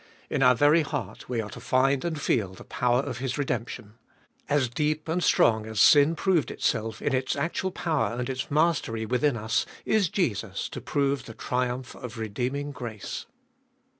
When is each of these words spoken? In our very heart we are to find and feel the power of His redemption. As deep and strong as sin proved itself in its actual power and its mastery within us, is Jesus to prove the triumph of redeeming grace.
In 0.31 0.41
our 0.41 0.55
very 0.55 0.81
heart 0.81 1.29
we 1.29 1.41
are 1.41 1.49
to 1.51 1.59
find 1.59 2.03
and 2.03 2.19
feel 2.19 2.55
the 2.55 2.63
power 2.63 3.01
of 3.01 3.19
His 3.19 3.37
redemption. 3.37 3.99
As 4.49 4.67
deep 4.67 5.07
and 5.07 5.23
strong 5.23 5.67
as 5.67 5.79
sin 5.79 6.15
proved 6.15 6.49
itself 6.49 7.03
in 7.03 7.13
its 7.13 7.35
actual 7.35 7.69
power 7.69 8.17
and 8.17 8.27
its 8.27 8.49
mastery 8.49 9.05
within 9.05 9.37
us, 9.37 9.63
is 9.85 10.09
Jesus 10.09 10.69
to 10.69 10.81
prove 10.81 11.25
the 11.25 11.35
triumph 11.35 11.93
of 11.95 12.17
redeeming 12.17 12.71
grace. 12.71 13.27